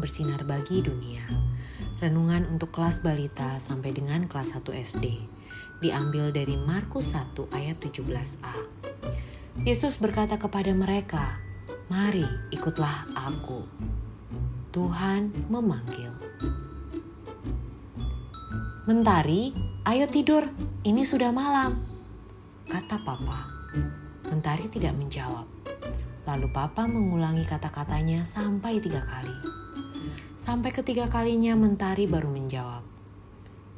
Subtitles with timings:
[0.00, 1.22] bersinar bagi dunia.
[2.00, 5.22] Renungan untuk kelas balita sampai dengan kelas 1 SD.
[5.84, 8.56] Diambil dari Markus 1 ayat 17a.
[9.62, 11.38] Yesus berkata kepada mereka,
[11.92, 13.68] "Mari, ikutlah aku."
[14.72, 16.10] Tuhan memanggil.
[18.88, 19.54] Mentari,
[19.86, 20.48] ayo tidur,
[20.82, 21.84] ini sudah malam,
[22.66, 23.46] kata papa.
[24.32, 25.46] Mentari tidak menjawab.
[26.28, 29.36] Lalu papa mengulangi kata-katanya sampai tiga kali.
[30.36, 32.84] Sampai ketiga kalinya Mentari baru menjawab.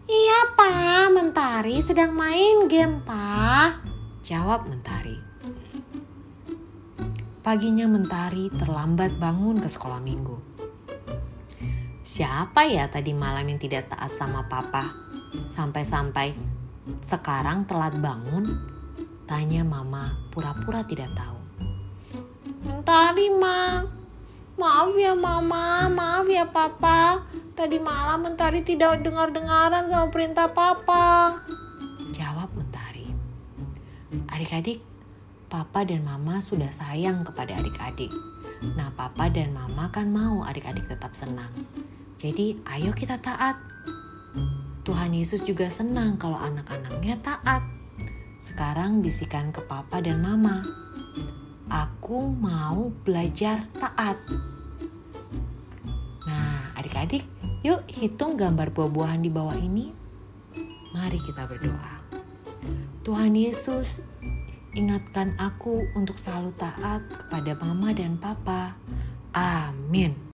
[0.07, 3.83] Iya pak, Mentari sedang main game pak.
[4.27, 5.19] Jawab Mentari.
[7.43, 10.39] Paginya Mentari terlambat bangun ke sekolah minggu.
[12.03, 14.91] Siapa ya tadi malam yang tidak taat sama papa?
[15.55, 16.35] Sampai-sampai
[17.07, 18.73] sekarang telat bangun
[19.33, 21.42] Tanya mama pura-pura tidak tahu.
[22.93, 23.81] Tadi ma,
[24.61, 27.25] maaf ya mama, maaf ya papa.
[27.57, 31.41] Tadi malam Mentari tidak dengar-dengaran sama perintah papa.
[32.13, 33.09] Jawab Mentari.
[34.29, 34.85] Adik-adik,
[35.49, 38.13] papa dan mama sudah sayang kepada adik-adik.
[38.77, 41.49] Nah papa dan mama kan mau adik-adik tetap senang.
[42.21, 43.57] Jadi ayo kita taat.
[44.85, 47.65] Tuhan Yesus juga senang kalau anak-anaknya taat.
[48.45, 50.61] Sekarang bisikan ke papa dan mama.
[51.73, 54.21] Aku mau belajar taat.
[56.29, 57.25] Nah, adik-adik,
[57.65, 59.89] yuk hitung gambar buah-buahan di bawah ini.
[60.93, 62.05] Mari kita berdoa.
[63.01, 64.05] Tuhan Yesus,
[64.77, 68.77] ingatkan aku untuk selalu taat kepada mama dan papa.
[69.33, 70.32] Amin.